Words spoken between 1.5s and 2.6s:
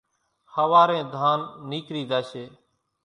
نيڪرِي زاشيَ۔